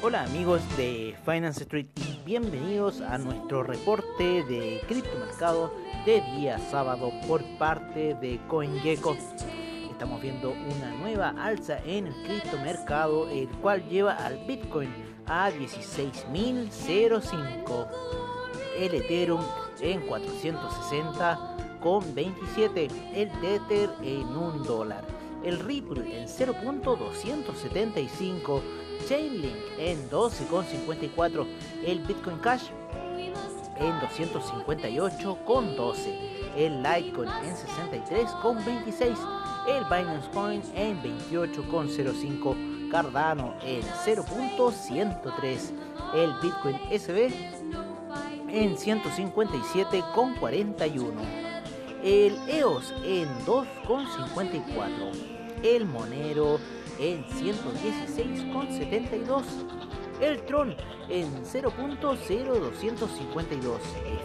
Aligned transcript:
Hola 0.00 0.22
amigos 0.22 0.62
de 0.76 1.16
Finance 1.24 1.64
Street 1.64 1.88
y 1.96 2.20
bienvenidos 2.24 3.00
a 3.00 3.18
nuestro 3.18 3.64
reporte 3.64 4.44
de 4.44 4.80
criptomercado 4.86 5.74
de 6.06 6.20
día 6.36 6.56
sábado 6.70 7.10
por 7.26 7.42
parte 7.58 8.14
de 8.14 8.38
CoinGecko. 8.46 9.16
Estamos 9.90 10.22
viendo 10.22 10.52
una 10.52 10.92
nueva 11.00 11.30
alza 11.30 11.80
en 11.84 12.06
el 12.06 12.14
criptomercado, 12.22 13.28
el 13.28 13.48
cual 13.60 13.88
lleva 13.88 14.12
al 14.12 14.38
Bitcoin 14.46 14.88
a 15.26 15.50
16.005, 15.50 17.88
el 18.78 18.94
Ethereum 18.94 19.42
en 19.80 20.00
460 20.02 21.56
con 21.82 22.14
27, 22.14 22.86
el 23.14 23.32
Tether 23.40 23.90
en 24.04 24.28
1 24.28 24.62
dólar, 24.62 25.02
el 25.44 25.60
Ripple 25.60 26.20
en 26.20 26.26
0.275 26.26 28.62
Chainlink 29.06 29.54
en 29.78 30.10
12,54, 30.10 31.46
el 31.84 32.00
Bitcoin 32.00 32.38
Cash 32.38 32.70
en 33.78 33.92
258,12, 34.00 35.96
el 36.56 36.82
Litecoin 36.82 37.28
en 37.28 37.54
63,26, 37.54 39.16
el 39.68 39.84
Binance 39.84 40.28
Coin 40.32 40.60
en 40.74 41.00
28,05, 41.02 42.90
Cardano 42.90 43.54
en 43.62 43.82
0.103, 43.82 45.70
el 46.14 46.32
Bitcoin 46.42 46.76
SB 46.90 47.30
en 48.48 48.76
157,41, 48.76 51.47
el 52.02 52.36
EOS 52.48 52.92
en 53.04 53.28
2,54, 53.46 55.12
el 55.62 55.86
Monero 55.86 56.58
en 56.98 57.24
116,72. 57.24 59.44
El 60.20 60.44
Tron 60.46 60.74
en 61.08 61.32
0.0252. 61.44 63.78